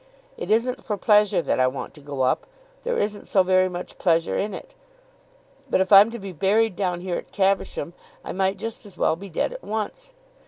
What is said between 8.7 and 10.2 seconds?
as well be dead at once.